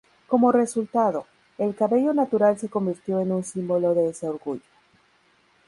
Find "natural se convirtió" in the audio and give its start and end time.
2.11-3.19